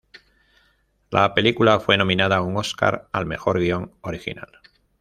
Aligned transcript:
La 1.11 1.35
película 1.35 1.79
fue 1.79 1.95
nominada 1.95 2.37
a 2.37 2.41
un 2.41 2.57
Oscar 2.57 3.07
al 3.11 3.27
mejor 3.27 3.59
guion 3.59 3.93
original. 4.01 4.49